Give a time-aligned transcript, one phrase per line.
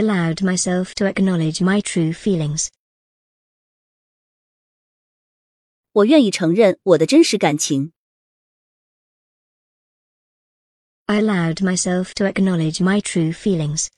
[0.00, 2.68] allowed myself to acknowledge my true feelings.
[5.92, 7.92] 我愿意承认我的真实感情。
[11.06, 13.88] I I allowed myself to acknowledge my true feelings.